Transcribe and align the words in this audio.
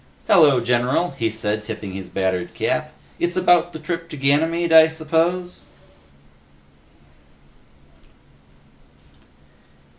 "Hello, 0.25 0.59
general," 0.59 1.11
he 1.11 1.29
said, 1.29 1.63
tipping 1.63 1.93
his 1.93 2.09
battered 2.09 2.55
cap. 2.55 2.91
"It's 3.19 3.37
about 3.37 3.71
the 3.71 3.77
trip 3.77 4.09
to 4.09 4.17
Ganymede, 4.17 4.73
I 4.73 4.87
suppose?" 4.87 5.67